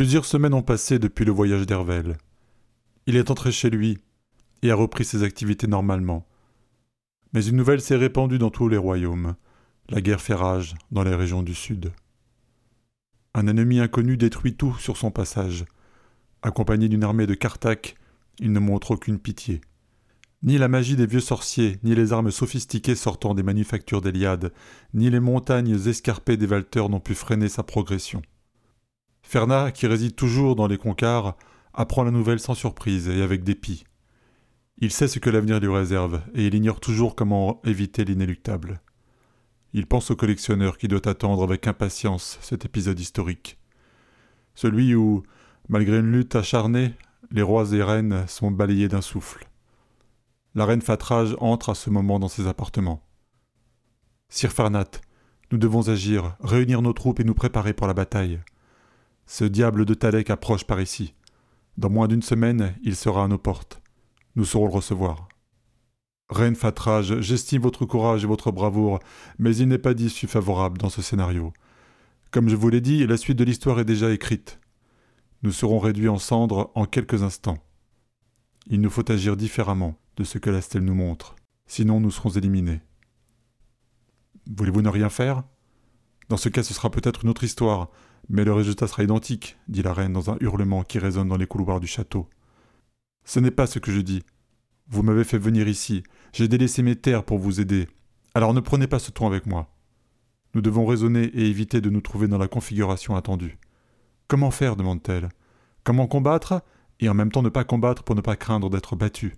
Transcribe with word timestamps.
Plusieurs 0.00 0.24
semaines 0.24 0.54
ont 0.54 0.62
passé 0.62 0.98
depuis 0.98 1.26
le 1.26 1.30
voyage 1.30 1.66
d'Hervel. 1.66 2.16
Il 3.04 3.16
est 3.16 3.30
entré 3.30 3.52
chez 3.52 3.68
lui 3.68 3.98
et 4.62 4.70
a 4.70 4.74
repris 4.74 5.04
ses 5.04 5.24
activités 5.24 5.66
normalement. 5.66 6.26
Mais 7.34 7.44
une 7.44 7.56
nouvelle 7.56 7.82
s'est 7.82 7.96
répandue 7.96 8.38
dans 8.38 8.48
tous 8.48 8.70
les 8.70 8.78
royaumes. 8.78 9.36
La 9.90 10.00
guerre 10.00 10.22
fait 10.22 10.32
rage 10.32 10.74
dans 10.90 11.02
les 11.02 11.14
régions 11.14 11.42
du 11.42 11.54
sud. 11.54 11.92
Un 13.34 13.46
ennemi 13.46 13.78
inconnu 13.78 14.16
détruit 14.16 14.54
tout 14.54 14.74
sur 14.78 14.96
son 14.96 15.10
passage. 15.10 15.66
Accompagné 16.40 16.88
d'une 16.88 17.04
armée 17.04 17.26
de 17.26 17.34
Carthage, 17.34 17.94
il 18.38 18.52
ne 18.52 18.58
montre 18.58 18.92
aucune 18.92 19.18
pitié. 19.18 19.60
Ni 20.42 20.56
la 20.56 20.68
magie 20.68 20.96
des 20.96 21.04
vieux 21.04 21.20
sorciers, 21.20 21.78
ni 21.82 21.94
les 21.94 22.14
armes 22.14 22.30
sophistiquées 22.30 22.94
sortant 22.94 23.34
des 23.34 23.42
manufactures 23.42 24.00
d'Eliade, 24.00 24.54
ni 24.94 25.10
les 25.10 25.20
montagnes 25.20 25.78
escarpées 25.86 26.38
des 26.38 26.46
Valteurs 26.46 26.88
n'ont 26.88 27.00
pu 27.00 27.14
freiner 27.14 27.50
sa 27.50 27.64
progression. 27.64 28.22
Ferna, 29.30 29.70
qui 29.70 29.86
réside 29.86 30.16
toujours 30.16 30.56
dans 30.56 30.66
les 30.66 30.76
Concars, 30.76 31.36
apprend 31.72 32.02
la 32.02 32.10
nouvelle 32.10 32.40
sans 32.40 32.54
surprise 32.54 33.08
et 33.08 33.22
avec 33.22 33.44
dépit. 33.44 33.84
Il 34.78 34.90
sait 34.90 35.06
ce 35.06 35.20
que 35.20 35.30
l'avenir 35.30 35.60
lui 35.60 35.72
réserve, 35.72 36.20
et 36.34 36.48
il 36.48 36.54
ignore 36.56 36.80
toujours 36.80 37.14
comment 37.14 37.62
éviter 37.64 38.04
l'inéluctable. 38.04 38.80
Il 39.72 39.86
pense 39.86 40.10
au 40.10 40.16
collectionneur 40.16 40.78
qui 40.78 40.88
doit 40.88 41.06
attendre 41.06 41.44
avec 41.44 41.68
impatience 41.68 42.40
cet 42.40 42.64
épisode 42.64 42.98
historique. 42.98 43.56
Celui 44.56 44.96
où, 44.96 45.22
malgré 45.68 46.00
une 46.00 46.10
lutte 46.10 46.34
acharnée, 46.34 46.94
les 47.30 47.42
rois 47.42 47.72
et 47.72 47.84
reines 47.84 48.24
sont 48.26 48.50
balayés 48.50 48.88
d'un 48.88 49.00
souffle. 49.00 49.48
La 50.56 50.64
reine 50.64 50.82
Fatrage 50.82 51.36
entre 51.38 51.68
à 51.68 51.76
ce 51.76 51.88
moment 51.88 52.18
dans 52.18 52.26
ses 52.26 52.48
appartements. 52.48 53.06
Sir 54.28 54.50
Farnat, 54.50 54.90
nous 55.52 55.58
devons 55.58 55.88
agir, 55.88 56.34
réunir 56.40 56.82
nos 56.82 56.92
troupes 56.92 57.20
et 57.20 57.24
nous 57.24 57.34
préparer 57.34 57.74
pour 57.74 57.86
la 57.86 57.94
bataille. 57.94 58.40
Ce 59.32 59.44
diable 59.44 59.84
de 59.84 59.94
Talek 59.94 60.28
approche 60.28 60.64
par 60.64 60.80
ici. 60.80 61.14
Dans 61.76 61.88
moins 61.88 62.08
d'une 62.08 62.20
semaine, 62.20 62.74
il 62.82 62.96
sera 62.96 63.22
à 63.22 63.28
nos 63.28 63.38
portes. 63.38 63.80
Nous 64.34 64.44
saurons 64.44 64.66
le 64.66 64.72
recevoir. 64.72 65.28
Reine 66.30 66.56
Fatrage, 66.56 67.20
j'estime 67.20 67.62
votre 67.62 67.86
courage 67.86 68.24
et 68.24 68.26
votre 68.26 68.50
bravoure, 68.50 68.98
mais 69.38 69.54
il 69.54 69.68
n'est 69.68 69.78
pas 69.78 69.94
d'issue 69.94 70.26
favorable 70.26 70.78
dans 70.78 70.88
ce 70.88 71.00
scénario. 71.00 71.52
Comme 72.32 72.48
je 72.48 72.56
vous 72.56 72.70
l'ai 72.70 72.80
dit, 72.80 73.06
la 73.06 73.16
suite 73.16 73.38
de 73.38 73.44
l'histoire 73.44 73.78
est 73.78 73.84
déjà 73.84 74.10
écrite. 74.10 74.58
Nous 75.44 75.52
serons 75.52 75.78
réduits 75.78 76.08
en 76.08 76.18
cendres 76.18 76.72
en 76.74 76.84
quelques 76.84 77.22
instants. 77.22 77.62
Il 78.66 78.80
nous 78.80 78.90
faut 78.90 79.08
agir 79.12 79.36
différemment 79.36 79.94
de 80.16 80.24
ce 80.24 80.38
que 80.38 80.50
la 80.50 80.60
stèle 80.60 80.84
nous 80.84 80.96
montre, 80.96 81.36
sinon 81.68 82.00
nous 82.00 82.10
serons 82.10 82.30
éliminés. 82.30 82.80
Voulez-vous 84.50 84.82
ne 84.82 84.88
rien 84.88 85.08
faire? 85.08 85.44
Dans 86.28 86.36
ce 86.36 86.48
cas, 86.48 86.64
ce 86.64 86.74
sera 86.74 86.90
peut-être 86.90 87.22
une 87.22 87.30
autre 87.30 87.44
histoire, 87.44 87.90
mais 88.30 88.44
le 88.44 88.52
résultat 88.52 88.86
sera 88.86 89.02
identique, 89.02 89.58
dit 89.68 89.82
la 89.82 89.92
reine 89.92 90.12
dans 90.12 90.30
un 90.30 90.36
hurlement 90.40 90.84
qui 90.84 91.00
résonne 91.00 91.28
dans 91.28 91.36
les 91.36 91.48
couloirs 91.48 91.80
du 91.80 91.88
château. 91.88 92.28
Ce 93.24 93.40
n'est 93.40 93.50
pas 93.50 93.66
ce 93.66 93.80
que 93.80 93.90
je 93.90 94.00
dis. 94.00 94.22
Vous 94.88 95.02
m'avez 95.02 95.24
fait 95.24 95.38
venir 95.38 95.68
ici, 95.68 96.04
j'ai 96.32 96.46
délaissé 96.46 96.82
mes 96.82 96.94
terres 96.96 97.24
pour 97.24 97.38
vous 97.38 97.60
aider. 97.60 97.88
Alors 98.34 98.54
ne 98.54 98.60
prenez 98.60 98.86
pas 98.86 99.00
ce 99.00 99.10
ton 99.10 99.26
avec 99.26 99.46
moi. 99.46 99.68
Nous 100.54 100.62
devons 100.62 100.86
raisonner 100.86 101.24
et 101.24 101.48
éviter 101.48 101.80
de 101.80 101.90
nous 101.90 102.00
trouver 102.00 102.28
dans 102.28 102.38
la 102.38 102.48
configuration 102.48 103.16
attendue. 103.16 103.58
Comment 104.28 104.52
faire 104.52 104.76
demande-t-elle. 104.76 105.28
Comment 105.82 106.06
combattre 106.06 106.62
et 107.00 107.08
en 107.08 107.14
même 107.14 107.32
temps 107.32 107.42
ne 107.42 107.48
pas 107.48 107.64
combattre 107.64 108.04
pour 108.04 108.14
ne 108.14 108.20
pas 108.20 108.36
craindre 108.36 108.70
d'être 108.70 108.94
battu. 108.94 109.34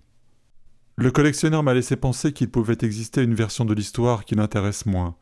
Le 0.97 1.09
collectionneur 1.09 1.63
m'a 1.63 1.73
laissé 1.73 1.95
penser 1.95 2.31
qu'il 2.31 2.51
pouvait 2.51 2.77
exister 2.81 3.23
une 3.23 3.33
version 3.33 3.65
de 3.65 3.73
l'histoire 3.73 4.25
qui 4.25 4.35
l'intéresse 4.35 4.85
moins. 4.85 5.15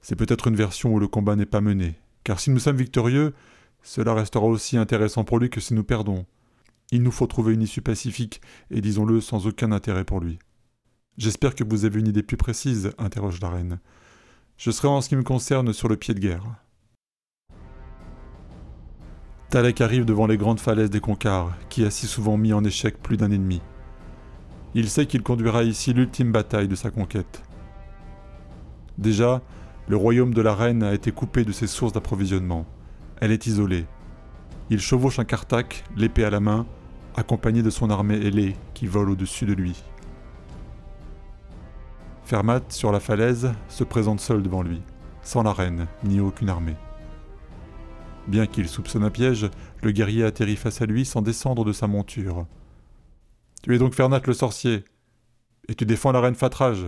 C'est 0.00 0.16
peut-être 0.16 0.48
une 0.48 0.56
version 0.56 0.92
où 0.92 0.98
le 0.98 1.06
combat 1.06 1.36
n'est 1.36 1.46
pas 1.46 1.60
mené, 1.60 2.00
car 2.24 2.40
si 2.40 2.50
nous 2.50 2.58
sommes 2.58 2.76
victorieux, 2.76 3.34
cela 3.82 4.14
restera 4.14 4.44
aussi 4.44 4.76
intéressant 4.76 5.24
pour 5.24 5.38
lui 5.38 5.50
que 5.50 5.60
si 5.60 5.74
nous 5.74 5.84
perdons. 5.84 6.26
Il 6.92 7.02
nous 7.02 7.12
faut 7.12 7.26
trouver 7.26 7.54
une 7.54 7.62
issue 7.62 7.82
pacifique, 7.82 8.40
et 8.70 8.80
disons-le 8.80 9.20
sans 9.20 9.46
aucun 9.46 9.72
intérêt 9.72 10.04
pour 10.04 10.20
lui. 10.20 10.38
J'espère 11.18 11.54
que 11.54 11.64
vous 11.64 11.84
avez 11.84 12.00
une 12.00 12.08
idée 12.08 12.22
plus 12.22 12.36
précise, 12.36 12.92
interroge 12.98 13.40
la 13.40 13.50
reine. 13.50 13.78
Je 14.56 14.70
serai 14.70 14.88
en 14.88 15.00
ce 15.00 15.08
qui 15.08 15.16
me 15.16 15.22
concerne 15.22 15.72
sur 15.72 15.88
le 15.88 15.96
pied 15.96 16.14
de 16.14 16.20
guerre. 16.20 16.44
Talek 19.50 19.80
arrive 19.80 20.04
devant 20.04 20.26
les 20.26 20.36
grandes 20.36 20.60
falaises 20.60 20.90
des 20.90 21.00
Concars, 21.00 21.56
qui 21.68 21.84
a 21.84 21.90
si 21.90 22.06
souvent 22.06 22.36
mis 22.36 22.52
en 22.52 22.62
échec 22.64 23.02
plus 23.02 23.16
d'un 23.16 23.32
ennemi. 23.32 23.60
Il 24.74 24.88
sait 24.88 25.06
qu'il 25.06 25.22
conduira 25.22 25.64
ici 25.64 25.92
l'ultime 25.92 26.30
bataille 26.30 26.68
de 26.68 26.76
sa 26.76 26.90
conquête. 26.90 27.42
Déjà, 28.96 29.42
le 29.90 29.96
royaume 29.96 30.32
de 30.32 30.40
la 30.40 30.54
reine 30.54 30.84
a 30.84 30.94
été 30.94 31.10
coupé 31.10 31.44
de 31.44 31.50
ses 31.50 31.66
sources 31.66 31.92
d'approvisionnement. 31.92 32.64
Elle 33.20 33.32
est 33.32 33.48
isolée. 33.48 33.86
Il 34.70 34.78
chevauche 34.78 35.18
un 35.18 35.24
Cartac, 35.24 35.82
l'épée 35.96 36.22
à 36.22 36.30
la 36.30 36.38
main, 36.38 36.64
accompagné 37.16 37.60
de 37.64 37.70
son 37.70 37.90
armée 37.90 38.24
ailée 38.24 38.54
qui 38.72 38.86
vole 38.86 39.10
au-dessus 39.10 39.46
de 39.46 39.52
lui. 39.52 39.82
Fermat, 42.22 42.60
sur 42.68 42.92
la 42.92 43.00
falaise, 43.00 43.52
se 43.68 43.82
présente 43.82 44.20
seul 44.20 44.44
devant 44.44 44.62
lui, 44.62 44.80
sans 45.22 45.42
la 45.42 45.52
reine, 45.52 45.88
ni 46.04 46.20
aucune 46.20 46.50
armée. 46.50 46.76
Bien 48.28 48.46
qu'il 48.46 48.68
soupçonne 48.68 49.02
un 49.02 49.10
piège, 49.10 49.50
le 49.82 49.90
guerrier 49.90 50.22
atterrit 50.22 50.54
face 50.54 50.80
à 50.80 50.86
lui 50.86 51.04
sans 51.04 51.20
descendre 51.20 51.64
de 51.64 51.72
sa 51.72 51.88
monture. 51.88 52.46
Tu 53.64 53.74
es 53.74 53.78
donc 53.78 53.94
Fernat 53.94 54.22
le 54.24 54.34
sorcier, 54.34 54.84
et 55.66 55.74
tu 55.74 55.84
défends 55.84 56.12
la 56.12 56.20
reine 56.20 56.36
Fatrage? 56.36 56.86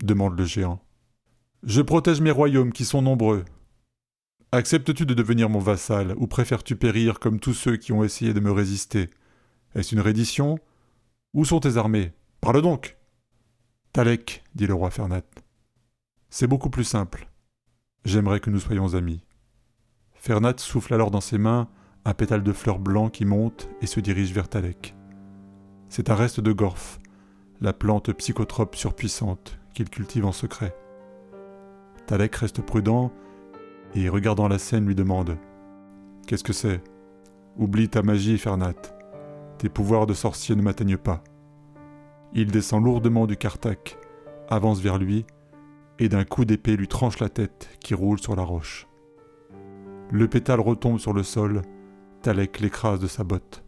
demande 0.00 0.38
le 0.38 0.44
géant. 0.44 0.85
Je 1.62 1.80
protège 1.80 2.20
mes 2.20 2.30
royaumes 2.30 2.72
qui 2.72 2.84
sont 2.84 3.02
nombreux. 3.02 3.44
Acceptes-tu 4.52 5.06
de 5.06 5.14
devenir 5.14 5.48
mon 5.48 5.58
vassal, 5.58 6.14
ou 6.16 6.26
préfères-tu 6.26 6.76
périr 6.76 7.18
comme 7.18 7.40
tous 7.40 7.54
ceux 7.54 7.76
qui 7.76 7.92
ont 7.92 8.04
essayé 8.04 8.32
de 8.32 8.40
me 8.40 8.52
résister? 8.52 9.10
Est-ce 9.74 9.94
une 9.94 10.00
reddition? 10.00 10.58
Où 11.34 11.44
sont 11.44 11.60
tes 11.60 11.76
armées? 11.76 12.12
Parle 12.40 12.62
donc 12.62 12.96
Talek, 13.92 14.44
dit 14.54 14.66
le 14.66 14.74
roi 14.74 14.90
Fernat. 14.90 15.22
C'est 16.30 16.46
beaucoup 16.46 16.70
plus 16.70 16.84
simple. 16.84 17.28
J'aimerais 18.04 18.40
que 18.40 18.50
nous 18.50 18.60
soyons 18.60 18.94
amis. 18.94 19.24
Fernat 20.14 20.58
souffle 20.58 20.94
alors 20.94 21.10
dans 21.10 21.20
ses 21.20 21.38
mains 21.38 21.68
un 22.04 22.14
pétale 22.14 22.42
de 22.42 22.52
fleurs 22.52 22.78
blanc 22.78 23.10
qui 23.10 23.24
monte 23.24 23.68
et 23.80 23.86
se 23.86 23.98
dirige 24.00 24.32
vers 24.32 24.48
Talek. 24.48 24.94
C'est 25.88 26.10
un 26.10 26.14
reste 26.14 26.40
de 26.40 26.52
Gorf, 26.52 27.00
la 27.60 27.72
plante 27.72 28.12
psychotrope 28.12 28.76
surpuissante 28.76 29.58
qu'il 29.74 29.90
cultive 29.90 30.24
en 30.24 30.32
secret. 30.32 30.74
Talek 32.06 32.36
reste 32.36 32.62
prudent 32.62 33.12
et, 33.94 34.08
regardant 34.08 34.48
la 34.48 34.58
scène, 34.58 34.86
lui 34.86 34.94
demande 34.94 35.36
Qu'est-ce 36.26 36.44
que 36.44 36.52
c'est? 36.52 36.82
Oublie 37.56 37.88
ta 37.88 38.02
magie, 38.02 38.38
Fernat. 38.38 38.74
Tes 39.58 39.68
pouvoirs 39.68 40.06
de 40.06 40.14
sorcier 40.14 40.54
ne 40.54 40.62
m'atteignent 40.62 40.98
pas. 40.98 41.22
Il 42.32 42.50
descend 42.50 42.84
lourdement 42.84 43.26
du 43.26 43.36
Cartac, 43.36 43.98
avance 44.48 44.80
vers 44.80 44.98
lui, 44.98 45.24
et 45.98 46.08
d'un 46.08 46.24
coup 46.24 46.44
d'épée 46.44 46.76
lui 46.76 46.88
tranche 46.88 47.18
la 47.18 47.28
tête 47.28 47.70
qui 47.80 47.94
roule 47.94 48.18
sur 48.18 48.36
la 48.36 48.42
roche. 48.42 48.86
Le 50.10 50.28
pétale 50.28 50.60
retombe 50.60 50.98
sur 50.98 51.12
le 51.12 51.22
sol, 51.22 51.62
Talek 52.22 52.60
l'écrase 52.60 53.00
de 53.00 53.06
sa 53.06 53.24
botte. 53.24 53.64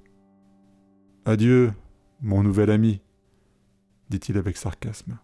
Adieu, 1.25 1.73
mon 2.21 2.43
nouvel 2.43 2.71
ami, 2.71 3.01
dit-il 4.11 4.37
avec 4.39 4.57
sarcasme. 4.57 5.19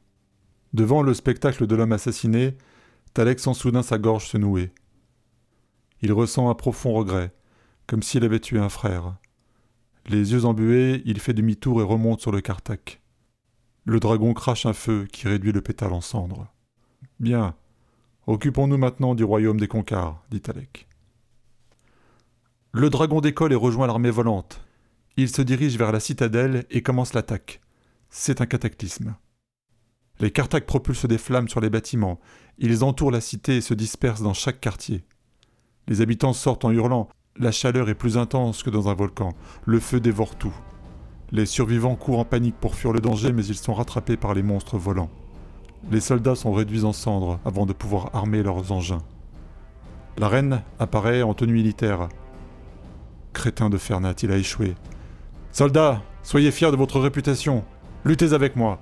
Devant 0.73 1.03
le 1.03 1.15
spectacle 1.15 1.67
de 1.67 1.77
l'homme 1.77 1.93
assassiné, 1.93 2.57
Talek 3.15 3.39
sent 3.39 3.55
soudain 3.55 3.85
sa 3.85 3.97
gorge 3.97 4.27
se 4.27 4.37
nouer. 4.37 4.73
Il 6.03 6.13
ressent 6.13 6.51
un 6.51 6.55
profond 6.55 6.93
regret, 6.93 7.33
comme 7.87 8.03
s'il 8.03 8.25
avait 8.25 8.41
tué 8.41 8.59
un 8.59 8.69
frère. 8.69 9.17
Les 10.07 10.33
yeux 10.33 10.45
embués, 10.45 11.01
il 11.07 11.21
fait 11.21 11.33
demi-tour 11.33 11.81
et 11.81 11.85
remonte 11.85 12.21
sur 12.21 12.33
le 12.33 12.41
Cartac. 12.41 13.01
Le 13.85 14.01
dragon 14.01 14.35
crache 14.35 14.67
un 14.67 14.73
feu 14.73 15.07
qui 15.13 15.29
réduit 15.29 15.53
le 15.53 15.61
pétale 15.61 15.93
en 15.93 16.01
cendres. 16.01 16.53
Bien, 17.21 17.55
occupons-nous 18.27 18.79
maintenant 18.79 19.15
du 19.15 19.23
royaume 19.23 19.61
des 19.61 19.69
Concars, 19.69 20.25
dit 20.31 20.41
Talek. 20.41 20.89
Le 22.73 22.91
dragon 22.91 23.21
décolle 23.21 23.53
et 23.53 23.57
rejoint 23.57 23.87
l'armée 23.87 24.11
volante. 24.11 24.61
Il 25.17 25.29
se 25.29 25.41
dirige 25.41 25.79
vers 25.79 25.93
la 25.93 26.01
citadelle 26.01 26.65
et 26.71 26.83
commence 26.83 27.15
l'attaque. 27.15 27.61
C'est 28.11 28.41
un 28.41 28.47
cataclysme. 28.47 29.15
Les 30.21 30.31
Carthag 30.31 30.65
propulsent 30.65 31.07
des 31.07 31.19
flammes 31.19 31.49
sur 31.49 31.61
les 31.61 31.71
bâtiments. 31.71 32.21
Ils 32.59 32.85
entourent 32.85 33.11
la 33.11 33.21
cité 33.21 33.57
et 33.57 33.61
se 33.61 33.75
dispersent 33.75 34.23
dans 34.23 34.35
chaque 34.35 34.61
quartier. 34.61 35.05
Les 35.89 36.01
habitants 36.01 36.33
sortent 36.33 36.65
en 36.65 36.71
hurlant. 36.71 37.09
La 37.37 37.51
chaleur 37.51 37.89
est 37.89 37.95
plus 37.95 38.17
intense 38.17 38.63
que 38.63 38.71
dans 38.71 38.89
un 38.89 38.95
volcan. 38.95 39.31
Le 39.65 39.81
feu 39.81 40.01
dévore 40.01 40.37
tout. 40.37 40.55
Les 41.33 41.47
survivants 41.47 41.97
courent 41.97 42.21
en 42.21 42.25
panique 42.25 42.55
pour 42.61 42.77
fuir 42.77 42.93
le 42.93 43.01
danger, 43.01 43.33
mais 43.33 43.45
ils 43.45 43.57
sont 43.57 43.75
rattrapés 43.75 44.17
par 44.17 44.35
les 44.35 44.43
monstres 44.43 44.79
volants. 44.79 45.11
Les 45.91 46.01
soldats 46.01 46.37
sont 46.37 46.53
réduits 46.53 46.85
en 46.85 46.93
cendres 46.93 47.41
avant 47.45 47.67
de 47.67 47.73
pouvoir 47.73 48.11
armer 48.15 48.43
leurs 48.43 48.71
engins. 48.71 49.03
La 50.17 50.29
reine 50.29 50.63
apparaît 50.79 51.23
en 51.23 51.35
tenue 51.35 51.55
militaire. 51.55 52.09
Crétin 53.33 53.69
de 53.69 53.79
Fernat, 53.79 54.15
il 54.23 54.31
a 54.31 54.37
échoué. 54.37 54.77
Soldats, 55.51 56.03
soyez 56.23 56.53
fiers 56.53 56.71
de 56.71 56.77
votre 56.77 57.01
réputation. 57.01 57.65
Luttez 58.05 58.33
avec 58.33 58.55
moi. 58.55 58.81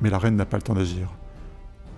Mais 0.00 0.10
la 0.10 0.18
reine 0.18 0.36
n'a 0.36 0.46
pas 0.46 0.56
le 0.56 0.62
temps 0.62 0.74
d'agir. 0.74 1.08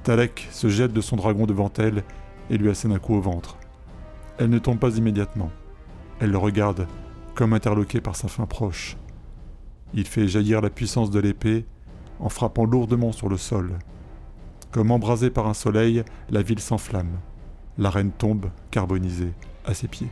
Talek 0.05 0.49
se 0.53 0.69
jette 0.69 0.93
de 0.93 1.01
son 1.01 1.17
dragon 1.17 1.47
devant 1.47 1.73
elle 1.79 2.05
et 2.51 2.57
lui 2.57 2.71
assène 2.71 2.93
un 2.93 2.99
coup 2.99 3.15
au 3.15 3.21
ventre. 3.21 3.57
Elle 4.39 4.51
ne 4.51 4.59
tombe 4.59 4.79
pas 4.79 4.97
immédiatement. 4.97 5.51
Elle 6.21 6.31
le 6.31 6.39
regarde, 6.39 6.87
comme 7.35 7.53
interloqué 7.53 8.01
par 8.01 8.17
sa 8.17 8.29
fin 8.29 8.47
proche. 8.47 8.97
Il 9.95 10.07
fait 10.07 10.29
jaillir 10.29 10.61
la 10.61 10.71
puissance 10.71 11.11
de 11.11 11.21
l'épée 11.21 11.67
en 12.21 12.29
frappant 12.29 12.65
lourdement 12.65 13.13
sur 13.13 13.29
le 13.29 13.37
sol. 13.37 13.79
Comme 14.71 14.91
embrasée 14.91 15.31
par 15.31 15.47
un 15.47 15.55
soleil, 15.55 16.05
la 16.31 16.43
ville 16.43 16.61
s'enflamme. 16.61 17.19
La 17.79 17.91
reine 17.91 18.13
tombe, 18.13 18.51
carbonisée, 18.71 19.33
à 19.65 19.75
ses 19.75 19.89
pieds. 19.89 20.11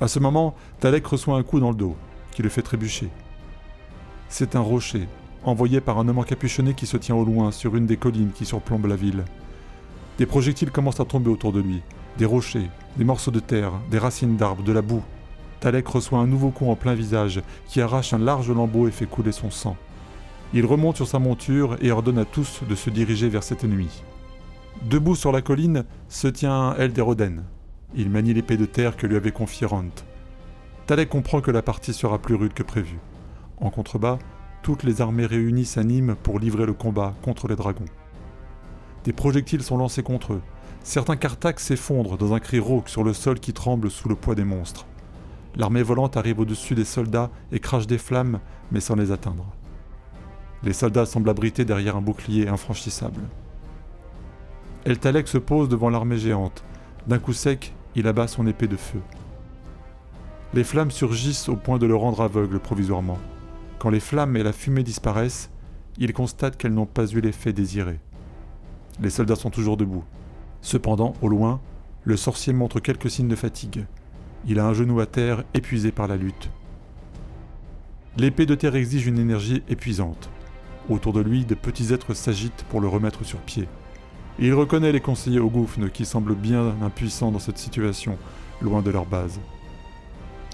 À 0.00 0.08
ce 0.08 0.18
moment, 0.18 0.54
Talek 0.78 1.06
reçoit 1.06 1.36
un 1.36 1.42
coup 1.42 1.60
dans 1.60 1.70
le 1.70 1.76
dos, 1.76 1.96
qui 2.32 2.42
le 2.42 2.48
fait 2.48 2.62
trébucher. 2.62 3.08
C'est 4.28 4.56
un 4.56 4.60
rocher, 4.60 5.08
envoyé 5.44 5.80
par 5.80 5.98
un 5.98 6.08
homme 6.08 6.18
encapuchonné 6.18 6.74
qui 6.74 6.86
se 6.86 6.96
tient 6.96 7.14
au 7.14 7.24
loin 7.24 7.50
sur 7.50 7.76
une 7.76 7.86
des 7.86 7.96
collines 7.96 8.32
qui 8.32 8.44
surplombent 8.44 8.86
la 8.86 8.96
ville. 8.96 9.24
Des 10.18 10.26
projectiles 10.26 10.70
commencent 10.70 11.00
à 11.00 11.04
tomber 11.04 11.30
autour 11.30 11.52
de 11.52 11.60
lui, 11.60 11.82
des 12.18 12.26
rochers, 12.26 12.70
des 12.96 13.04
morceaux 13.04 13.30
de 13.30 13.40
terre, 13.40 13.72
des 13.90 13.98
racines 13.98 14.36
d'arbres, 14.36 14.62
de 14.62 14.72
la 14.72 14.82
boue. 14.82 15.02
Talek 15.60 15.86
reçoit 15.88 16.18
un 16.18 16.26
nouveau 16.26 16.50
coup 16.50 16.68
en 16.70 16.76
plein 16.76 16.94
visage 16.94 17.40
qui 17.66 17.80
arrache 17.80 18.12
un 18.12 18.18
large 18.18 18.50
lambeau 18.50 18.88
et 18.88 18.90
fait 18.90 19.06
couler 19.06 19.32
son 19.32 19.50
sang. 19.50 19.76
Il 20.52 20.66
remonte 20.66 20.96
sur 20.96 21.06
sa 21.06 21.18
monture 21.18 21.76
et 21.80 21.92
ordonne 21.92 22.18
à 22.18 22.24
tous 22.24 22.60
de 22.68 22.74
se 22.74 22.90
diriger 22.90 23.28
vers 23.28 23.42
cet 23.42 23.62
ennemi. 23.62 24.02
Debout 24.82 25.14
sur 25.14 25.32
la 25.32 25.42
colline 25.42 25.84
se 26.08 26.28
tient 26.28 26.74
Elderoden. 26.76 27.44
Il 27.94 28.10
manie 28.10 28.34
l'épée 28.34 28.56
de 28.56 28.64
terre 28.66 28.96
que 28.96 29.06
lui 29.06 29.16
avait 29.16 29.32
confiée 29.32 29.66
Rant. 29.66 29.84
Talek 30.86 31.08
comprend 31.08 31.40
que 31.40 31.50
la 31.50 31.62
partie 31.62 31.92
sera 31.92 32.18
plus 32.18 32.34
rude 32.34 32.54
que 32.54 32.62
prévu. 32.62 32.98
En 33.58 33.70
contrebas, 33.70 34.18
toutes 34.62 34.82
les 34.82 35.00
armées 35.00 35.26
réunies 35.26 35.64
s'animent 35.64 36.14
pour 36.14 36.38
livrer 36.38 36.66
le 36.66 36.74
combat 36.74 37.14
contre 37.22 37.48
les 37.48 37.56
dragons. 37.56 37.86
Des 39.04 39.12
projectiles 39.12 39.62
sont 39.62 39.78
lancés 39.78 40.02
contre 40.02 40.34
eux. 40.34 40.42
Certains 40.82 41.16
Cartacs 41.16 41.60
s'effondrent 41.60 42.18
dans 42.18 42.34
un 42.34 42.40
cri 42.40 42.58
rauque 42.58 42.88
sur 42.88 43.04
le 43.04 43.12
sol 43.12 43.40
qui 43.40 43.52
tremble 43.52 43.90
sous 43.90 44.08
le 44.08 44.14
poids 44.14 44.34
des 44.34 44.44
monstres. 44.44 44.86
L'armée 45.56 45.82
volante 45.82 46.16
arrive 46.16 46.40
au-dessus 46.40 46.74
des 46.74 46.84
soldats 46.84 47.30
et 47.52 47.58
crache 47.58 47.86
des 47.86 47.98
flammes, 47.98 48.40
mais 48.70 48.80
sans 48.80 48.96
les 48.96 49.12
atteindre. 49.12 49.46
Les 50.62 50.72
soldats 50.72 51.06
semblent 51.06 51.30
abrités 51.30 51.64
derrière 51.64 51.96
un 51.96 52.02
bouclier 52.02 52.48
infranchissable. 52.48 53.22
Eltalek 54.84 55.28
se 55.28 55.38
pose 55.38 55.68
devant 55.68 55.90
l'armée 55.90 56.18
géante. 56.18 56.62
D'un 57.06 57.18
coup 57.18 57.32
sec, 57.32 57.72
il 57.94 58.06
abat 58.06 58.28
son 58.28 58.46
épée 58.46 58.68
de 58.68 58.76
feu. 58.76 59.00
Les 60.52 60.64
flammes 60.64 60.90
surgissent 60.90 61.48
au 61.48 61.56
point 61.56 61.78
de 61.78 61.86
le 61.86 61.96
rendre 61.96 62.20
aveugle 62.22 62.60
provisoirement. 62.60 63.18
Quand 63.80 63.88
les 63.88 63.98
flammes 63.98 64.36
et 64.36 64.42
la 64.42 64.52
fumée 64.52 64.82
disparaissent, 64.82 65.50
il 65.96 66.12
constate 66.12 66.58
qu'elles 66.58 66.74
n'ont 66.74 66.84
pas 66.84 67.06
eu 67.06 67.22
l'effet 67.22 67.54
désiré. 67.54 67.98
Les 69.00 69.08
soldats 69.08 69.36
sont 69.36 69.48
toujours 69.48 69.78
debout. 69.78 70.04
Cependant, 70.60 71.14
au 71.22 71.28
loin, 71.28 71.62
le 72.04 72.18
sorcier 72.18 72.52
montre 72.52 72.78
quelques 72.78 73.10
signes 73.10 73.28
de 73.28 73.36
fatigue. 73.36 73.86
Il 74.46 74.58
a 74.58 74.66
un 74.66 74.74
genou 74.74 75.00
à 75.00 75.06
terre, 75.06 75.44
épuisé 75.54 75.92
par 75.92 76.08
la 76.08 76.18
lutte. 76.18 76.50
L'épée 78.18 78.44
de 78.44 78.54
terre 78.54 78.76
exige 78.76 79.06
une 79.06 79.18
énergie 79.18 79.62
épuisante. 79.70 80.28
Autour 80.90 81.14
de 81.14 81.22
lui, 81.22 81.46
de 81.46 81.54
petits 81.54 81.94
êtres 81.94 82.12
s'agitent 82.12 82.66
pour 82.68 82.82
le 82.82 82.88
remettre 82.88 83.24
sur 83.24 83.38
pied. 83.38 83.66
il 84.38 84.52
reconnaît 84.52 84.92
les 84.92 85.00
conseillers 85.00 85.40
au 85.40 85.48
gouffre 85.48 85.86
qui 85.88 86.04
semblent 86.04 86.34
bien 86.34 86.74
impuissants 86.82 87.32
dans 87.32 87.38
cette 87.38 87.56
situation, 87.56 88.18
loin 88.60 88.82
de 88.82 88.90
leur 88.90 89.06
base. 89.06 89.40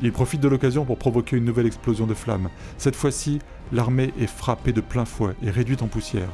Il 0.03 0.13
profite 0.13 0.41
de 0.41 0.49
l'occasion 0.49 0.85
pour 0.85 0.99
provoquer 0.99 1.37
une 1.37 1.45
nouvelle 1.45 1.67
explosion 1.67 2.07
de 2.07 2.15
flammes. 2.15 2.51
Cette 2.77 2.97
fois-ci, 2.97 3.39
l'armée 3.73 4.13
est 4.19 4.27
frappée 4.27 4.73
de 4.73 4.83
plein 4.83 5.07
fouet 5.07 5.35
et 5.43 5.51
réduite 5.51 5.83
en 5.83 5.89
poussière. 5.89 6.29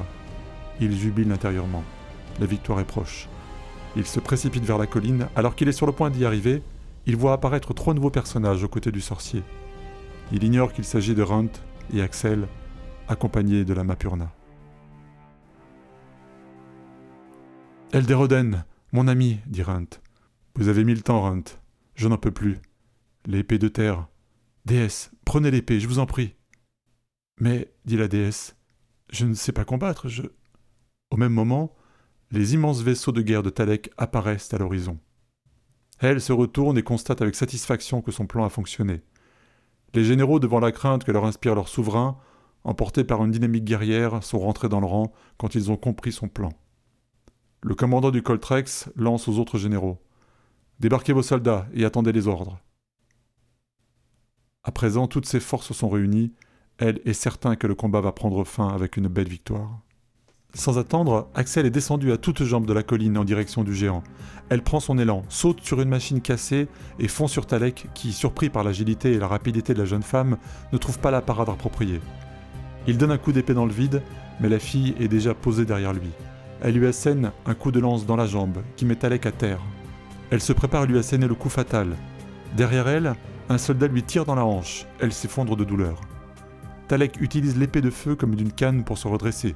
Il 0.81 0.97
jubile 0.97 1.31
intérieurement. 1.31 1.85
La 2.41 2.47
victoire 2.47 2.81
est 2.81 2.85
proche. 2.85 3.29
Il 3.95 4.07
se 4.07 4.21
précipite 4.21 4.65
vers 4.65 4.79
la 4.79 4.87
colline. 4.87 5.29
Alors 5.37 5.55
qu'il 5.55 5.69
est 5.69 5.73
sur 5.73 5.87
le 5.87 5.93
point 5.93 6.11
d'y 6.11 6.25
arriver, 6.25 6.63
il 7.07 7.17
voit 7.17 7.35
apparaître 7.35 7.73
trois 7.73 7.95
nouveaux 7.95 8.11
personnages 8.11 8.65
aux 8.65 8.69
côtés 8.69 8.91
du 8.91 9.01
sorcier. 9.01 9.43
Il 10.33 10.43
ignore 10.43 10.73
qu'il 10.73 10.85
s'agit 10.85 11.15
de 11.15 11.23
Runt 11.23 11.51
et 11.93 12.03
Axel, 12.03 12.49
accompagnés 13.09 13.65
de 13.65 13.75
la 13.75 13.85
Mapurna. 13.85 14.33
Elderoden, 17.93 18.65
mon 18.93 19.07
ami, 19.07 19.39
dit 19.47 19.63
Runt. 19.63 20.01
Vous 20.57 20.69
avez 20.69 20.83
mis 20.85 20.95
le 20.95 21.03
temps, 21.03 21.23
Runt. 21.23 21.45
Je 21.95 22.09
n'en 22.09 22.17
peux 22.17 22.31
plus. 22.31 22.59
L'épée 23.25 23.59
de 23.59 23.69
terre. 23.69 24.09
Déesse, 24.65 25.13
prenez 25.25 25.53
l'épée, 25.53 25.79
je 25.79 25.87
vous 25.87 26.01
en 26.01 26.07
prie. 26.07 26.35
Mais, 27.39 27.73
dit 27.85 27.97
la 27.97 28.09
déesse, 28.09 28.57
je 29.11 29.27
ne 29.27 29.35
sais 29.35 29.53
pas 29.53 29.65
combattre, 29.65 30.09
je. 30.09 30.23
Au 31.11 31.17
même 31.17 31.33
moment, 31.33 31.77
les 32.33 32.55
immenses 32.55 32.83
vaisseaux 32.83 33.13
de 33.13 33.23
guerre 33.23 33.45
de 33.45 33.51
Talek 33.51 33.91
apparaissent 33.97 34.53
à 34.53 34.59
l'horizon. 34.59 34.99
Elle 36.01 36.21
se 36.21 36.33
retourne 36.33 36.79
et 36.79 36.83
constate 36.83 37.23
avec 37.23 37.37
satisfaction 37.37 38.03
que 38.03 38.11
son 38.11 38.27
plan 38.27 38.45
a 38.45 38.49
fonctionné. 38.49 39.03
Les 39.95 40.05
généraux, 40.05 40.41
devant 40.41 40.59
la 40.59 40.73
crainte 40.73 41.05
que 41.05 41.13
leur 41.13 41.25
inspire 41.25 41.55
leur 41.55 41.69
souverain, 41.69 42.19
emportés 42.65 43.05
par 43.05 43.25
une 43.25 43.31
dynamique 43.31 43.65
guerrière, 43.65 44.25
sont 44.25 44.41
rentrés 44.41 44.69
dans 44.69 44.81
le 44.81 44.87
rang 44.87 45.13
quand 45.37 45.55
ils 45.55 45.71
ont 45.71 45.77
compris 45.77 46.11
son 46.11 46.29
plan. 46.29 46.49
Le 47.61 47.77
commandant 47.77 48.11
du 48.11 48.23
Coltrex 48.23 48.89
lance 48.97 49.29
aux 49.29 49.39
autres 49.39 49.59
généraux 49.59 50.03
Débarquez 50.81 51.13
vos 51.13 51.23
soldats 51.23 51.69
et 51.73 51.85
attendez 51.85 52.11
les 52.11 52.27
ordres. 52.27 52.59
À 54.65 54.71
présent, 54.71 55.09
toutes 55.09 55.27
ses 55.27 55.41
forces 55.41 55.73
sont 55.73 55.89
réunies. 55.89 56.33
Elle 56.79 57.01
est 57.05 57.15
certain 57.15 57.57
que 57.57 57.67
le 57.67 57.75
combat 57.75 58.01
va 58.01 58.13
prendre 58.13 58.45
fin 58.45 58.69
avec 58.69 58.97
une 58.97 59.09
belle 59.09 59.29
victoire. 59.29 59.81
Sans 60.55 60.79
attendre, 60.79 61.31
Axel 61.35 61.67
est 61.67 61.71
descendu 61.71 62.13
à 62.13 62.17
toutes 62.17 62.45
jambes 62.45 62.67
de 62.67 62.73
la 62.73 62.85
colline 62.85 63.19
en 63.19 63.25
direction 63.25 63.65
du 63.65 63.75
géant. 63.75 64.05
Elle 64.51 64.63
prend 64.63 64.79
son 64.79 64.99
élan, 64.99 65.25
saute 65.29 65.63
sur 65.63 65.81
une 65.81 65.89
machine 65.89 66.21
cassée 66.21 66.69
et 67.01 67.09
fond 67.09 67.27
sur 67.27 67.47
Talek 67.47 67.89
qui, 67.95 68.13
surpris 68.13 68.51
par 68.51 68.63
l'agilité 68.63 69.13
et 69.13 69.19
la 69.19 69.27
rapidité 69.27 69.75
de 69.75 69.81
la 69.81 69.85
jeune 69.85 70.03
femme, 70.03 70.37
ne 70.73 70.79
trouve 70.79 71.01
pas 71.01 71.11
la 71.11 71.23
parade 71.23 71.49
appropriée. 71.49 72.01
Il 72.87 72.99
donne 72.99 73.11
un 73.11 73.19
coup 73.19 73.33
d'épée 73.33 73.55
dans 73.55 73.67
le 73.67 73.73
vide, 73.73 74.03
mais 74.41 74.49
la 74.49 74.59
fille 74.61 74.95
est 75.01 75.09
déjà 75.09 75.35
posée 75.35 75.65
derrière 75.65 75.93
lui. 75.93 76.11
Elle 76.61 76.75
lui 76.75 76.87
assène 76.87 77.33
un 77.47 77.55
coup 77.55 77.73
de 77.73 77.81
lance 77.81 78.07
dans 78.07 78.17
la 78.17 78.27
jambe 78.27 78.59
qui 78.77 78.85
met 78.85 78.95
Talek 78.95 79.27
à 79.27 79.33
terre. 79.33 79.63
Elle 80.31 80.41
se 80.41 80.53
prépare 80.53 80.83
à 80.83 80.87
lui 80.87 80.99
asséner 80.99 81.27
le 81.27 81.35
coup 81.35 81.49
fatal. 81.49 81.97
Derrière 82.57 82.89
elle, 82.89 83.17
un 83.49 83.59
soldat 83.59 83.89
lui 83.89 84.03
tire 84.03 84.25
dans 84.25 84.35
la 84.35 84.45
hanche. 84.45 84.87
Elle 85.01 85.13
s'effondre 85.13 85.57
de 85.57 85.65
douleur. 85.65 86.01
Talek 86.89 87.21
utilise 87.21 87.57
l'épée 87.57 87.81
de 87.81 87.91
feu 87.91 88.17
comme 88.17 88.35
d'une 88.35 88.53
canne 88.53 88.85
pour 88.85 88.99
se 88.99 89.09
redresser. 89.09 89.55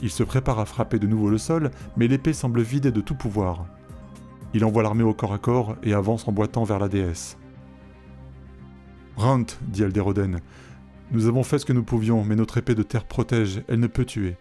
Il 0.00 0.10
se 0.10 0.22
prépare 0.22 0.58
à 0.58 0.64
frapper 0.64 0.98
de 0.98 1.06
nouveau 1.06 1.28
le 1.28 1.38
sol, 1.38 1.70
mais 1.96 2.08
l'épée 2.08 2.32
semble 2.32 2.62
vidée 2.62 2.92
de 2.92 3.00
tout 3.00 3.14
pouvoir. 3.14 3.66
Il 4.54 4.64
envoie 4.64 4.82
l'armée 4.82 5.02
au 5.02 5.12
corps 5.12 5.34
à 5.34 5.38
corps 5.38 5.76
et 5.82 5.92
avance 5.92 6.26
en 6.28 6.32
boitant 6.32 6.64
vers 6.64 6.78
la 6.78 6.88
déesse. 6.88 7.36
Rant, 9.16 9.44
dit 9.62 9.82
Alderoden, 9.82 10.40
nous 11.10 11.26
avons 11.26 11.42
fait 11.42 11.58
ce 11.58 11.66
que 11.66 11.72
nous 11.72 11.82
pouvions, 11.82 12.22
mais 12.22 12.36
notre 12.36 12.58
épée 12.58 12.74
de 12.74 12.82
terre 12.82 13.06
protège, 13.06 13.62
elle 13.66 13.80
ne 13.80 13.86
peut 13.86 14.04
tuer. 14.04 14.36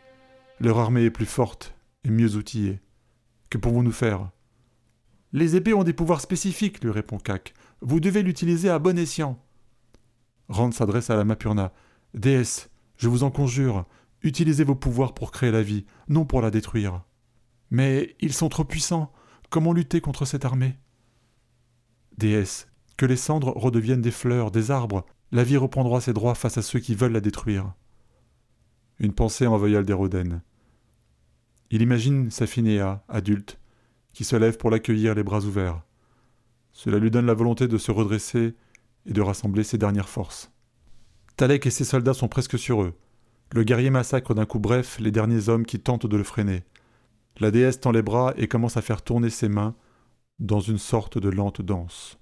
Leur 0.59 0.79
armée 0.79 1.03
est 1.03 1.11
plus 1.11 1.25
forte 1.25 1.75
et 2.03 2.09
mieux 2.09 2.35
outillée. 2.35 2.79
Que 3.49 3.57
pouvons-nous 3.57 3.91
faire? 3.91 4.29
Les 5.33 5.55
épées 5.55 5.73
ont 5.73 5.83
des 5.83 5.93
pouvoirs 5.93 6.21
spécifiques, 6.21 6.83
lui 6.83 6.91
répond 6.91 7.17
Kak. 7.17 7.53
Vous 7.81 7.99
devez 7.99 8.23
l'utiliser 8.23 8.69
à 8.69 8.79
bon 8.79 8.97
escient. 8.97 9.41
Rand 10.49 10.71
s'adresse 10.71 11.09
à 11.09 11.15
la 11.15 11.23
Mapurna. 11.23 11.73
Déesse, 12.13 12.69
je 12.97 13.09
vous 13.09 13.23
en 13.23 13.31
conjure, 13.31 13.85
Utilisez 14.23 14.63
vos 14.63 14.75
pouvoirs 14.75 15.13
pour 15.13 15.31
créer 15.31 15.51
la 15.51 15.61
vie, 15.61 15.85
non 16.09 16.25
pour 16.25 16.41
la 16.41 16.51
détruire. 16.51 17.03
Mais 17.69 18.15
ils 18.19 18.33
sont 18.33 18.49
trop 18.49 18.63
puissants. 18.63 19.11
Comment 19.49 19.73
lutter 19.73 20.01
contre 20.01 20.25
cette 20.25 20.45
armée? 20.45 20.77
Déesse, 22.17 22.67
que 22.97 23.05
les 23.05 23.15
cendres 23.15 23.53
redeviennent 23.55 24.01
des 24.01 24.11
fleurs, 24.11 24.51
des 24.51 24.71
arbres, 24.71 25.05
la 25.31 25.43
vie 25.43 25.57
reprendra 25.57 26.01
ses 26.01 26.13
droits 26.13 26.35
face 26.35 26.57
à 26.57 26.61
ceux 26.61 26.79
qui 26.79 26.95
veulent 26.95 27.11
la 27.11 27.21
détruire. 27.21 27.73
Une 28.99 29.13
pensée 29.13 29.45
envahit 29.45 29.75
Alderoden. 29.75 30.41
Il 31.69 31.81
imagine 31.81 32.31
sa 32.31 32.45
Néa, 32.61 33.03
adulte, 33.07 33.59
qui 34.13 34.23
se 34.23 34.35
lève 34.35 34.57
pour 34.57 34.71
l'accueillir 34.71 35.13
les 35.13 35.23
bras 35.23 35.41
ouverts. 35.41 35.83
Cela 36.77 36.99
lui 36.99 37.09
donne 37.09 37.25
la 37.25 37.33
volonté 37.33 37.67
de 37.67 37.79
se 37.79 37.89
redresser 37.89 38.53
et 39.07 39.11
de 39.11 39.21
rassembler 39.21 39.63
ses 39.63 39.79
dernières 39.79 40.07
forces. 40.07 40.51
Talek 41.35 41.65
et 41.65 41.71
ses 41.71 41.83
soldats 41.83 42.13
sont 42.13 42.27
presque 42.27 42.59
sur 42.59 42.83
eux. 42.83 42.93
Le 43.51 43.63
guerrier 43.63 43.89
massacre 43.89 44.35
d'un 44.35 44.45
coup 44.45 44.59
bref 44.59 44.99
les 44.99 45.09
derniers 45.09 45.49
hommes 45.49 45.65
qui 45.65 45.79
tentent 45.79 46.05
de 46.05 46.15
le 46.15 46.23
freiner. 46.23 46.65
La 47.39 47.49
déesse 47.49 47.79
tend 47.79 47.91
les 47.91 48.03
bras 48.03 48.35
et 48.37 48.47
commence 48.47 48.77
à 48.77 48.83
faire 48.83 49.01
tourner 49.01 49.31
ses 49.31 49.49
mains 49.49 49.75
dans 50.37 50.59
une 50.59 50.77
sorte 50.77 51.17
de 51.17 51.29
lente 51.29 51.63
danse. 51.63 52.19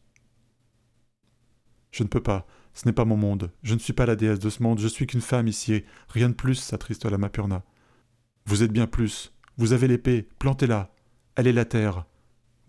Je 1.92 2.04
ne 2.04 2.08
peux 2.08 2.24
pas, 2.24 2.48
ce 2.74 2.86
n'est 2.86 2.94
pas 2.94 3.04
mon 3.04 3.18
monde, 3.18 3.52
je 3.62 3.74
ne 3.74 3.80
suis 3.80 3.92
pas 3.92 4.06
la 4.06 4.16
déesse 4.16 4.40
de 4.40 4.50
ce 4.50 4.64
monde, 4.64 4.80
je 4.80 4.88
suis 4.88 5.06
qu'une 5.06 5.20
femme 5.20 5.50
ici, 5.50 5.84
rien 6.08 6.30
de 6.30 6.34
plus, 6.34 6.56
s'attriste 6.56 7.04
la 7.04 7.18
Mapurna. 7.18 7.66
Vous 8.46 8.64
êtes 8.64 8.72
bien 8.72 8.88
plus, 8.88 9.34
vous 9.58 9.74
avez 9.74 9.90
l'épée, 9.90 10.30
plantez-la, 10.40 10.94
elle 11.36 11.48
est 11.48 11.52
la 11.52 11.66
terre, 11.66 12.06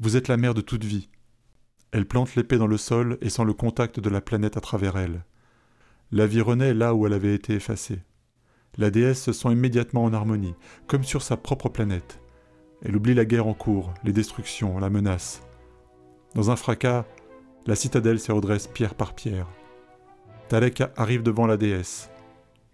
vous 0.01 0.17
êtes 0.17 0.27
la 0.27 0.37
mère 0.37 0.55
de 0.55 0.63
toute 0.63 0.85
vie. 0.85 1.09
Elle 1.97 2.05
plante 2.05 2.35
l'épée 2.35 2.59
dans 2.59 2.67
le 2.67 2.77
sol 2.77 3.17
et 3.23 3.31
sent 3.31 3.45
le 3.47 3.55
contact 3.55 4.01
de 4.01 4.11
la 4.11 4.21
planète 4.21 4.59
à 4.59 4.61
travers 4.61 4.99
elle. 4.99 5.25
La 6.13 6.27
vie 6.27 6.43
renaît 6.43 6.75
là 6.75 6.95
où 6.95 7.07
elle 7.07 7.15
avait 7.15 7.35
été 7.35 7.55
effacée. 7.55 8.01
La 8.77 8.91
déesse 8.91 9.23
se 9.23 9.33
sent 9.33 9.51
immédiatement 9.51 10.05
en 10.05 10.13
harmonie, 10.13 10.55
comme 10.89 11.05
sur 11.05 11.23
sa 11.23 11.39
propre 11.39 11.71
planète. 11.71 12.21
Elle 12.83 12.97
oublie 12.97 13.15
la 13.15 13.25
guerre 13.25 13.47
en 13.47 13.55
cours, 13.55 13.95
les 14.05 14.13
destructions, 14.13 14.79
la 14.79 14.91
menace. 14.91 15.41
Dans 16.35 16.51
un 16.51 16.57
fracas, 16.57 17.07
la 17.65 17.75
citadelle 17.75 18.21
se 18.21 18.31
redresse 18.31 18.67
pierre 18.67 18.95
par 18.95 19.15
pierre. 19.15 19.49
Talek 20.51 20.83
arrive 20.99 21.23
devant 21.23 21.47
la 21.47 21.57
déesse. 21.57 22.11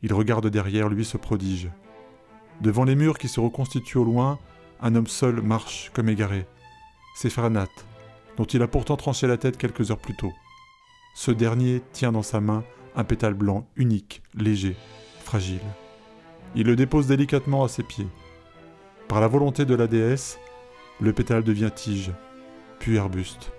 Il 0.02 0.12
regarde 0.14 0.48
derrière 0.48 0.88
lui 0.88 1.04
ce 1.04 1.16
prodige. 1.16 1.70
Devant 2.60 2.82
les 2.82 2.96
murs 2.96 3.18
qui 3.18 3.28
se 3.28 3.38
reconstituent 3.38 3.98
au 3.98 4.04
loin, 4.04 4.40
un 4.80 4.96
homme 4.96 5.06
seul 5.06 5.42
marche 5.42 5.92
comme 5.94 6.08
égaré. 6.08 6.44
C'est 7.14 7.30
Franat, 7.30 7.68
dont 8.36 8.44
il 8.44 8.62
a 8.62 8.68
pourtant 8.68 8.96
tranché 8.96 9.26
la 9.26 9.36
tête 9.36 9.58
quelques 9.58 9.90
heures 9.90 9.98
plus 9.98 10.16
tôt. 10.16 10.32
Ce 11.14 11.30
dernier 11.30 11.82
tient 11.92 12.12
dans 12.12 12.22
sa 12.22 12.40
main 12.40 12.64
un 12.96 13.04
pétale 13.04 13.34
blanc 13.34 13.66
unique, 13.76 14.22
léger, 14.34 14.76
fragile. 15.20 15.60
Il 16.54 16.66
le 16.66 16.76
dépose 16.76 17.06
délicatement 17.06 17.64
à 17.64 17.68
ses 17.68 17.82
pieds. 17.82 18.08
Par 19.08 19.20
la 19.20 19.28
volonté 19.28 19.64
de 19.64 19.74
la 19.74 19.86
déesse, 19.86 20.38
le 21.00 21.12
pétale 21.12 21.42
devient 21.42 21.70
tige, 21.74 22.12
puis 22.78 22.98
arbuste. 22.98 23.52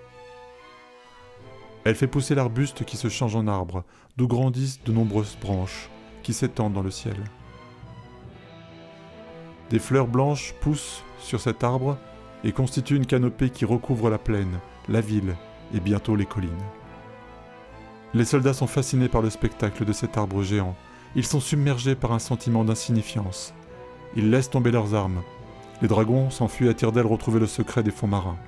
Elle 1.84 1.94
fait 1.94 2.06
pousser 2.06 2.34
l'arbuste 2.34 2.84
qui 2.84 2.96
se 2.96 3.08
change 3.08 3.36
en 3.36 3.46
arbre, 3.46 3.84
d'où 4.16 4.26
grandissent 4.26 4.82
de 4.84 4.92
nombreuses 4.92 5.36
branches 5.40 5.90
qui 6.22 6.32
s'étendent 6.32 6.72
dans 6.72 6.82
le 6.82 6.90
ciel. 6.90 7.16
Des 9.70 9.78
fleurs 9.78 10.06
blanches 10.06 10.54
poussent 10.60 11.02
sur 11.18 11.40
cet 11.40 11.64
arbre 11.64 11.98
et 12.44 12.52
constituent 12.52 12.96
une 12.96 13.06
canopée 13.06 13.50
qui 13.50 13.64
recouvre 13.64 14.10
la 14.10 14.18
plaine, 14.18 14.60
la 14.88 15.00
ville 15.00 15.34
et 15.74 15.80
bientôt 15.80 16.14
les 16.14 16.26
collines. 16.26 16.50
Les 18.12 18.24
soldats 18.24 18.54
sont 18.54 18.68
fascinés 18.68 19.08
par 19.08 19.22
le 19.22 19.30
spectacle 19.30 19.84
de 19.84 19.92
cet 19.92 20.16
arbre 20.16 20.42
géant. 20.42 20.76
Ils 21.16 21.26
sont 21.26 21.40
submergés 21.40 21.96
par 21.96 22.12
un 22.12 22.18
sentiment 22.18 22.64
d'insignifiance. 22.64 23.54
Ils 24.14 24.30
laissent 24.30 24.50
tomber 24.50 24.70
leurs 24.70 24.94
armes. 24.94 25.22
Les 25.82 25.88
dragons 25.88 26.30
s'enfuient 26.30 26.68
à 26.68 26.74
tire 26.74 26.92
d'aile 26.92 27.06
retrouver 27.06 27.40
le 27.40 27.46
secret 27.46 27.82
des 27.82 27.90
fonds 27.90 28.06
marins. 28.06 28.38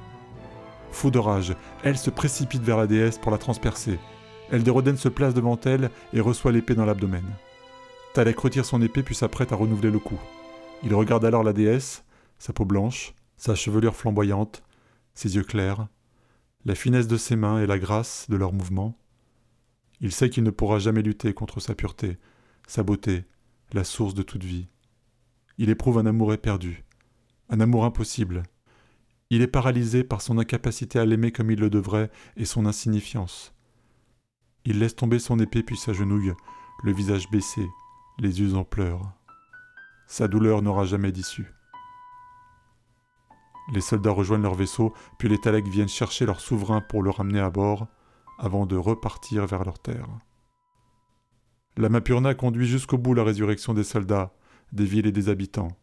Fou 0.93 1.11
de 1.11 1.19
rage, 1.19 1.57
elle 1.83 1.99
se 1.99 2.11
précipite 2.11 2.63
vers 2.63 2.77
la 2.77 2.87
déesse 2.87 3.19
pour 3.19 3.33
la 3.33 3.39
transpercer. 3.39 3.99
Elderoden 4.53 4.97
se 4.97 5.09
place 5.09 5.35
devant 5.35 5.59
elle 5.65 5.91
et 6.13 6.21
reçoit 6.21 6.53
l'épée 6.53 6.75
dans 6.75 6.87
l'abdomen. 6.87 7.25
Talek 8.15 8.39
retire 8.39 8.65
son 8.65 8.81
épée 8.81 9.03
puis 9.03 9.15
s'apprête 9.15 9.53
à 9.53 9.57
renouveler 9.57 9.91
le 9.91 9.99
coup. 9.99 10.19
Il 10.85 10.95
regarde 10.95 11.25
alors 11.25 11.43
la 11.43 11.53
déesse, 11.53 12.05
sa 12.39 12.53
peau 12.53 12.65
blanche, 12.65 13.13
sa 13.37 13.55
chevelure 13.55 13.97
flamboyante, 13.97 14.63
ses 15.15 15.37
yeux 15.37 15.45
clairs, 15.45 15.89
la 16.65 16.75
finesse 16.75 17.07
de 17.07 17.17
ses 17.17 17.37
mains 17.37 17.61
et 17.61 17.67
la 17.67 17.79
grâce 17.79 18.27
de 18.29 18.37
leurs 18.37 18.53
mouvements. 18.53 18.99
Il 20.01 20.13
sait 20.13 20.31
qu'il 20.31 20.45
ne 20.45 20.51
pourra 20.51 20.79
jamais 20.79 21.03
lutter 21.03 21.33
contre 21.33 21.61
sa 21.61 21.75
pureté, 21.75 22.19
sa 22.67 22.83
beauté, 22.83 23.25
la 23.73 23.85
source 23.85 24.15
de 24.15 24.23
toute 24.23 24.45
vie. 24.45 24.69
Il 25.59 25.71
éprouve 25.71 25.99
un 25.99 26.07
amour 26.07 26.33
éperdu, 26.33 26.85
un 27.49 27.61
amour 27.61 27.85
impossible, 27.85 28.43
il 29.29 29.43
est 29.43 29.49
paralysé 29.49 30.05
par 30.05 30.23
son 30.23 30.39
incapacité 30.39 31.01
à 31.01 31.05
l'aimer 31.05 31.33
comme 31.33 31.51
il 31.51 31.59
le 31.59 31.69
devrait 31.69 32.11
et 32.37 32.45
son 32.45 32.65
insignifiance. 32.65 33.53
Il 34.65 34.79
laisse 34.79 34.95
tomber 34.95 35.19
son 35.19 35.41
épée 35.41 35.65
puis 35.65 35.77
s'agenouille, 35.77 36.33
le 36.85 36.93
visage 36.93 37.29
baissé, 37.31 37.67
les 38.19 38.41
yeux 38.41 38.55
en 38.55 38.65
pleurs. 38.65 39.13
Sa 40.07 40.29
douleur 40.29 40.63
n'aura 40.63 40.85
jamais 40.85 41.11
d'issue. 41.11 41.56
Les 43.73 43.81
soldats 43.81 44.11
rejoignent 44.11 44.43
leur 44.43 44.55
vaisseau, 44.55 44.95
puis 45.19 45.29
les 45.29 45.39
Taleks 45.39 45.69
viennent 45.69 45.89
chercher 45.89 46.27
leur 46.27 46.41
souverain 46.41 46.81
pour 46.81 47.03
le 47.03 47.11
ramener 47.11 47.41
à 47.41 47.51
bord, 47.51 47.87
avant 48.39 48.67
de 48.67 48.77
repartir 48.77 49.47
vers 49.47 49.65
leur 49.65 49.79
terre. 49.79 50.09
La 51.77 51.89
Mapurna 51.89 52.35
conduit 52.35 52.67
jusqu'au 52.67 52.99
bout 52.99 53.15
la 53.15 53.25
résurrection 53.25 53.75
des 53.75 53.85
soldats, 53.85 54.33
des 54.73 54.85
villes 54.85 55.07
et 55.07 55.13
des 55.13 55.29
habitants. 55.29 55.77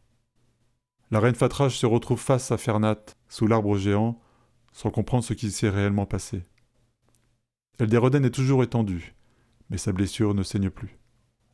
La 1.11 1.19
reine 1.19 1.35
Fatrage 1.35 1.77
se 1.77 1.85
retrouve 1.85 2.19
face 2.19 2.51
à 2.51 2.57
Fernat, 2.57 2.97
sous 3.27 3.47
l'arbre 3.47 3.77
géant, 3.77 4.19
sans 4.71 4.89
comprendre 4.89 5.23
ce 5.23 5.33
qui 5.33 5.51
s'est 5.51 5.69
réellement 5.69 6.05
passé. 6.05 6.43
Elderoden 7.79 8.25
est 8.25 8.31
toujours 8.31 8.63
étendu, 8.63 9.13
mais 9.69 9.77
sa 9.77 9.91
blessure 9.91 10.33
ne 10.33 10.43
saigne 10.43 10.69
plus. 10.69 10.97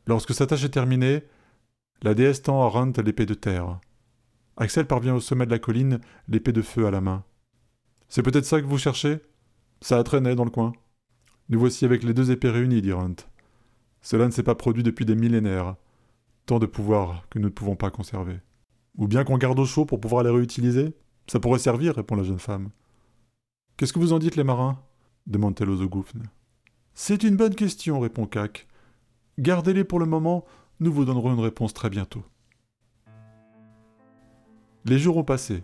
Lorsque 0.07 0.33
sa 0.33 0.47
tâche 0.47 0.63
est 0.63 0.69
terminée, 0.69 1.23
la 2.01 2.13
déesse 2.13 2.41
tend 2.41 2.63
à 2.63 2.69
Runt 2.69 2.93
l'épée 3.03 3.25
de 3.25 3.33
terre. 3.33 3.79
Axel 4.59 4.85
parvient 4.85 5.15
au 5.15 5.21
sommet 5.21 5.45
de 5.45 5.51
la 5.51 5.57
colline, 5.57 5.99
l'épée 6.27 6.51
de 6.51 6.61
feu 6.61 6.85
à 6.85 6.91
la 6.91 6.99
main. 6.99 7.23
C'est 8.09 8.23
peut-être 8.23 8.45
ça 8.45 8.59
que 8.59 8.65
vous 8.65 8.77
cherchez? 8.77 9.19
Ça 9.79 9.97
a 9.97 10.03
traîné 10.03 10.35
dans 10.35 10.43
le 10.43 10.51
coin. 10.51 10.73
Nous 11.47 11.59
voici 11.59 11.85
avec 11.85 12.03
les 12.03 12.13
deux 12.13 12.29
épées 12.29 12.49
réunies, 12.49 12.81
dit 12.81 12.91
Runt. 12.91 13.15
Cela 14.01 14.25
ne 14.25 14.31
s'est 14.31 14.43
pas 14.43 14.55
produit 14.55 14.83
depuis 14.83 15.05
des 15.05 15.15
millénaires. 15.15 15.77
Tant 16.45 16.59
de 16.59 16.65
pouvoir 16.65 17.23
que 17.29 17.39
nous 17.39 17.47
ne 17.47 17.53
pouvons 17.53 17.77
pas 17.77 17.89
conserver. 17.89 18.37
Ou 18.97 19.07
bien 19.07 19.23
qu'on 19.23 19.37
garde 19.37 19.59
au 19.59 19.65
chaud 19.65 19.85
pour 19.85 20.01
pouvoir 20.01 20.23
les 20.23 20.29
réutiliser? 20.29 20.93
Ça 21.27 21.39
pourrait 21.39 21.59
servir, 21.59 21.95
répond 21.95 22.15
la 22.15 22.23
jeune 22.23 22.39
femme. 22.39 22.69
Qu'est-ce 23.77 23.93
que 23.93 23.99
vous 23.99 24.11
en 24.11 24.19
dites, 24.19 24.35
les 24.35 24.43
marins? 24.43 24.77
demande-t-elle 25.25 25.69
aux. 25.69 26.05
C'est 26.93 27.23
une 27.23 27.37
bonne 27.37 27.55
question, 27.55 27.99
répond 28.01 28.25
Cac. 28.25 28.67
Gardez-les 29.37 29.85
pour 29.85 29.99
le 29.99 30.05
moment, 30.05 30.43
nous 30.81 30.91
vous 30.91 31.05
donnerons 31.05 31.33
une 31.33 31.39
réponse 31.39 31.73
très 31.73 31.89
bientôt. 31.89 32.25
Les 34.89 34.97
jours 34.97 35.17
ont 35.17 35.23
passé. 35.23 35.61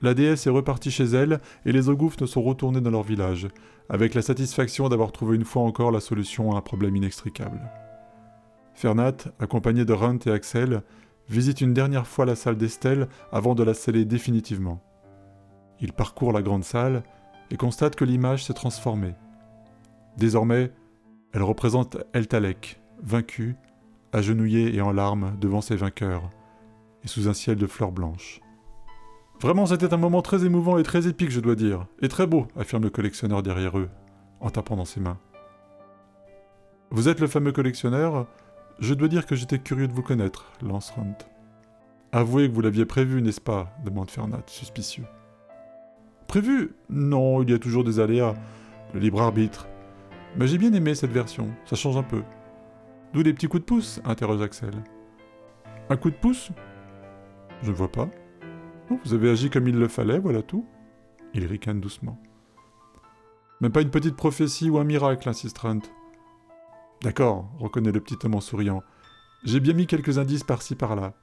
La 0.00 0.14
déesse 0.14 0.46
est 0.46 0.50
repartie 0.50 0.90
chez 0.90 1.04
elle 1.04 1.40
et 1.66 1.72
les 1.72 1.90
Ogoufnes 1.90 2.26
sont 2.26 2.40
retournés 2.40 2.80
dans 2.80 2.90
leur 2.90 3.02
village, 3.02 3.48
avec 3.90 4.14
la 4.14 4.22
satisfaction 4.22 4.88
d'avoir 4.88 5.12
trouvé 5.12 5.36
une 5.36 5.44
fois 5.44 5.60
encore 5.60 5.90
la 5.90 6.00
solution 6.00 6.54
à 6.54 6.56
un 6.56 6.62
problème 6.62 6.96
inextricable. 6.96 7.60
Fernat, 8.72 9.28
accompagné 9.40 9.84
de 9.84 9.92
Runt 9.92 10.20
et 10.24 10.30
Axel, 10.30 10.80
visite 11.28 11.60
une 11.60 11.74
dernière 11.74 12.06
fois 12.06 12.24
la 12.24 12.34
salle 12.34 12.56
d'Estelle 12.56 13.08
avant 13.30 13.54
de 13.54 13.62
la 13.62 13.74
sceller 13.74 14.06
définitivement. 14.06 14.82
Il 15.78 15.92
parcourt 15.92 16.32
la 16.32 16.40
grande 16.40 16.64
salle 16.64 17.02
et 17.50 17.58
constate 17.58 17.94
que 17.94 18.06
l'image 18.06 18.46
s'est 18.46 18.54
transformée. 18.54 19.16
Désormais, 20.16 20.72
elle 21.34 21.42
représente 21.42 21.98
Eltalek, 22.14 22.80
vaincu, 23.02 23.56
agenouillé 24.14 24.74
et 24.74 24.80
en 24.80 24.92
larmes 24.92 25.36
devant 25.38 25.60
ses 25.60 25.76
vainqueurs, 25.76 26.30
et 27.04 27.08
sous 27.08 27.28
un 27.28 27.32
ciel 27.32 27.56
de 27.56 27.66
fleurs 27.66 27.92
blanches. 27.92 28.40
Vraiment, 29.40 29.66
c'était 29.66 29.94
un 29.94 29.98
moment 29.98 30.22
très 30.22 30.44
émouvant 30.44 30.78
et 30.78 30.82
très 30.82 31.06
épique, 31.06 31.30
je 31.30 31.40
dois 31.40 31.54
dire, 31.54 31.86
et 32.02 32.08
très 32.08 32.26
beau, 32.26 32.46
affirme 32.56 32.82
le 32.82 32.90
collectionneur 32.90 33.42
derrière 33.42 33.78
eux, 33.78 33.88
en 34.40 34.50
tapant 34.50 34.76
dans 34.76 34.84
ses 34.84 35.00
mains. 35.00 35.18
Vous 36.90 37.08
êtes 37.08 37.20
le 37.20 37.26
fameux 37.26 37.52
collectionneur 37.52 38.26
je 38.80 38.94
dois 38.94 39.08
dire 39.08 39.26
que 39.26 39.36
j'étais 39.36 39.58
curieux 39.58 39.88
de 39.88 39.92
vous 39.92 40.02
connaître, 40.02 40.50
lance 40.62 40.90
Runt. 40.92 41.18
Avouez 42.12 42.48
que 42.48 42.54
vous 42.54 42.62
l'aviez 42.62 42.86
prévu, 42.86 43.20
n'est-ce 43.20 43.40
pas? 43.40 43.76
demande 43.84 44.10
Fernat, 44.10 44.42
suspicieux. 44.46 45.04
Prévu? 46.26 46.74
Non, 46.88 47.42
il 47.42 47.50
y 47.50 47.52
a 47.52 47.58
toujours 47.58 47.84
des 47.84 48.00
aléas. 48.00 48.34
Le 48.94 49.00
libre 49.00 49.20
arbitre. 49.20 49.68
Mais 50.36 50.46
j'ai 50.46 50.56
bien 50.56 50.72
aimé 50.72 50.94
cette 50.94 51.12
version, 51.12 51.50
ça 51.66 51.76
change 51.76 51.98
un 51.98 52.02
peu. 52.02 52.22
D'où 53.12 53.22
les 53.22 53.34
petits 53.34 53.48
coups 53.48 53.60
de 53.60 53.66
pouce? 53.66 54.00
interroge 54.06 54.40
Axel. 54.40 54.72
Un 55.90 55.96
coup 55.98 56.10
de 56.10 56.16
pouce? 56.16 56.50
Je 57.62 57.70
ne 57.70 57.76
vois 57.76 57.92
pas. 57.92 58.08
vous 59.04 59.14
avez 59.14 59.30
agi 59.30 59.50
comme 59.50 59.68
il 59.68 59.78
le 59.78 59.88
fallait, 59.88 60.18
voilà 60.18 60.42
tout. 60.42 60.64
Il 61.34 61.44
ricane 61.44 61.80
doucement. 61.80 62.18
Même 63.60 63.72
pas 63.72 63.82
une 63.82 63.90
petite 63.90 64.16
prophétie 64.16 64.70
ou 64.70 64.78
un 64.78 64.84
miracle, 64.84 65.28
insiste 65.28 65.58
Runt. 65.58 65.82
D'accord, 67.02 67.50
reconnaît 67.58 67.92
le 67.92 68.00
petit 68.00 68.16
homme 68.24 68.34
en 68.34 68.40
souriant. 68.40 68.82
J'ai 69.44 69.60
bien 69.60 69.74
mis 69.74 69.86
quelques 69.86 70.18
indices 70.18 70.44
par-ci 70.44 70.74
par-là. 70.74 71.14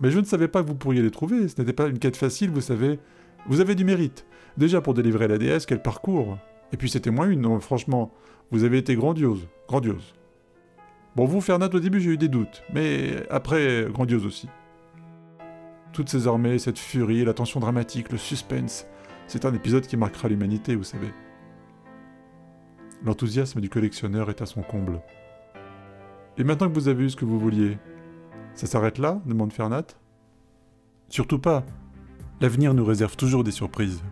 Mais 0.00 0.10
je 0.10 0.18
ne 0.18 0.24
savais 0.24 0.48
pas 0.48 0.62
que 0.62 0.68
vous 0.68 0.74
pourriez 0.74 1.00
les 1.00 1.10
trouver, 1.10 1.48
ce 1.48 1.58
n'était 1.58 1.72
pas 1.72 1.88
une 1.88 1.98
quête 1.98 2.16
facile, 2.16 2.50
vous 2.50 2.60
savez. 2.60 2.98
Vous 3.46 3.60
avez 3.60 3.74
du 3.74 3.84
mérite. 3.84 4.26
Déjà 4.58 4.82
pour 4.82 4.92
délivrer 4.92 5.28
la 5.28 5.38
déesse, 5.38 5.64
quel 5.64 5.80
parcours 5.80 6.36
Et 6.72 6.76
puis 6.76 6.90
c'était 6.90 7.10
moins 7.10 7.28
une, 7.28 7.40
non, 7.40 7.58
franchement. 7.60 8.12
Vous 8.50 8.64
avez 8.64 8.78
été 8.78 8.94
grandiose, 8.94 9.48
grandiose. 9.66 10.14
Bon, 11.16 11.24
vous, 11.24 11.40
Fernand, 11.40 11.70
au 11.72 11.80
début 11.80 12.00
j'ai 12.00 12.10
eu 12.10 12.18
des 12.18 12.28
doutes, 12.28 12.62
mais 12.74 13.26
après, 13.30 13.86
grandiose 13.90 14.26
aussi. 14.26 14.48
Toutes 15.96 16.10
ces 16.10 16.28
armées, 16.28 16.58
cette 16.58 16.78
furie, 16.78 17.24
la 17.24 17.32
tension 17.32 17.58
dramatique, 17.58 18.12
le 18.12 18.18
suspense, 18.18 18.86
c'est 19.28 19.46
un 19.46 19.54
épisode 19.54 19.86
qui 19.86 19.96
marquera 19.96 20.28
l'humanité, 20.28 20.76
vous 20.76 20.84
savez. 20.84 21.08
L'enthousiasme 23.02 23.62
du 23.62 23.70
collectionneur 23.70 24.28
est 24.28 24.42
à 24.42 24.44
son 24.44 24.60
comble. 24.60 25.00
Et 26.36 26.44
maintenant 26.44 26.68
que 26.68 26.74
vous 26.74 26.88
avez 26.88 27.04
eu 27.04 27.08
ce 27.08 27.16
que 27.16 27.24
vous 27.24 27.40
vouliez, 27.40 27.78
ça 28.52 28.66
s'arrête 28.66 28.98
là 28.98 29.22
demande 29.24 29.54
Fernat? 29.54 29.86
Surtout 31.08 31.38
pas. 31.38 31.64
L'avenir 32.42 32.74
nous 32.74 32.84
réserve 32.84 33.16
toujours 33.16 33.42
des 33.42 33.50
surprises. 33.50 34.02